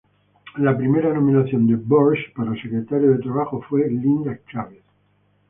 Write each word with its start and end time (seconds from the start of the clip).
La 0.57 0.75
primera 0.75 1.13
nominación 1.13 1.67
de 1.67 1.75
Bush 1.75 2.33
para 2.35 2.59
Secretario 2.59 3.11
de 3.11 3.19
Trabajo 3.19 3.61
fue 3.61 3.87
Linda 3.87 4.39
Chávez. 4.51 4.81